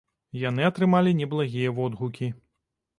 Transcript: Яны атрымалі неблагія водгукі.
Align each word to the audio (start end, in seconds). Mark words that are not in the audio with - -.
Яны 0.43 0.65
атрымалі 0.69 1.15
неблагія 1.21 1.77
водгукі. 1.79 2.35